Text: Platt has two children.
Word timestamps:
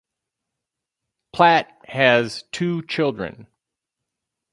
Platt 1.31 1.67
has 1.85 2.45
two 2.51 2.81
children. 2.87 3.45